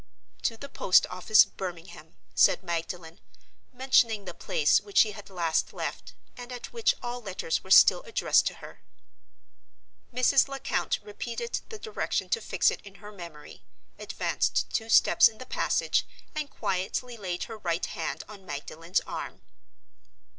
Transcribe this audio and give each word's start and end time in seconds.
"To 0.41 0.57
the 0.57 0.67
post 0.67 1.05
office, 1.11 1.45
Birmingham," 1.45 2.15
said 2.33 2.63
Magdalen, 2.63 3.19
mentioning 3.71 4.25
the 4.25 4.33
place 4.33 4.81
which 4.81 4.97
she 4.97 5.11
had 5.11 5.29
last 5.29 5.73
left, 5.73 6.15
and 6.35 6.51
at 6.51 6.73
which 6.73 6.95
all 7.03 7.21
letters 7.21 7.63
were 7.63 7.69
still 7.69 8.01
addressed 8.01 8.47
to 8.47 8.55
her. 8.55 8.81
Mrs. 10.11 10.47
Lecount 10.47 10.97
repeated 11.03 11.61
the 11.69 11.77
direction 11.77 12.29
to 12.29 12.41
fix 12.41 12.71
it 12.71 12.81
in 12.81 12.95
her 12.95 13.11
memory, 13.11 13.61
advanced 13.99 14.71
two 14.73 14.89
steps 14.89 15.27
in 15.27 15.37
the 15.37 15.45
passage, 15.45 16.07
and 16.33 16.49
quietly 16.49 17.15
laid 17.15 17.43
her 17.43 17.59
right 17.59 17.85
hand 17.85 18.23
on 18.27 18.43
Magdalen's 18.43 19.01
arm. 19.01 19.41